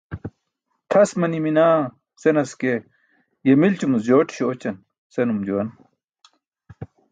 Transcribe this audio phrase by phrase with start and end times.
[0.89, 1.79] "tʰas manimi naa"
[2.21, 2.71] senas ke
[3.45, 4.75] "ye milcumuc jooṭiśo oćan"
[5.13, 5.69] senum juwan.